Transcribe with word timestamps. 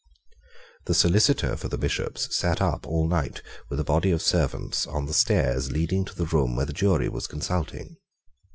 The 0.87 0.95
solicitor 0.95 1.55
for 1.55 1.67
the 1.67 1.77
Bishops 1.77 2.35
sate 2.35 2.59
up 2.59 2.87
all 2.87 3.07
night 3.07 3.43
with 3.69 3.79
a 3.79 3.83
body 3.83 4.09
of 4.09 4.23
servants 4.23 4.87
on 4.87 5.05
the 5.05 5.13
stairs 5.13 5.71
leading 5.71 6.05
to 6.05 6.15
the 6.15 6.25
room 6.25 6.55
where 6.55 6.65
the 6.65 6.73
jury 6.73 7.07
was, 7.07 7.27
consulting. 7.27 7.97